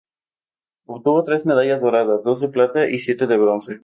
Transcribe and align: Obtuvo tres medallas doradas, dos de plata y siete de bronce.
Obtuvo 0.87 1.23
tres 1.23 1.45
medallas 1.45 1.79
doradas, 1.79 2.23
dos 2.23 2.41
de 2.41 2.49
plata 2.49 2.89
y 2.89 2.97
siete 2.97 3.27
de 3.27 3.37
bronce. 3.37 3.79